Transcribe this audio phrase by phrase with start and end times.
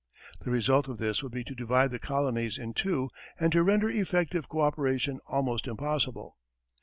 [0.39, 3.87] The result of this would be to divide the colonies in two and to render
[3.87, 6.39] effective co operation almost impossible.